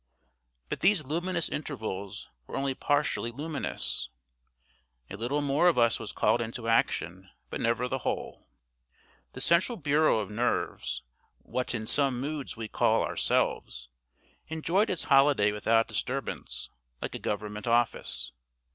But 0.67 0.79
these 0.79 1.05
luminous 1.05 1.47
intervals 1.47 2.31
were 2.47 2.55
only 2.57 2.73
partially 2.73 3.29
luminous. 3.29 4.09
A 5.11 5.15
little 5.15 5.43
more 5.43 5.67
of 5.67 5.77
us 5.77 5.99
was 5.99 6.11
called 6.11 6.41
into 6.41 6.67
action, 6.67 7.29
but 7.51 7.61
never 7.61 7.87
the 7.87 7.99
whole. 7.99 8.47
The 9.33 9.41
central 9.41 9.75
bureau 9.77 10.17
of 10.17 10.31
nerves, 10.31 11.03
what 11.37 11.75
in 11.75 11.85
some 11.85 12.19
moods 12.19 12.57
we 12.57 12.67
call 12.67 13.03
Ourselves, 13.03 13.89
enjoyed 14.47 14.89
its 14.89 15.03
holiday 15.03 15.51
without 15.51 15.87
disturbance, 15.87 16.71
like 16.99 17.13
a 17.13 17.19
Government 17.19 17.67
Office. 17.67 18.31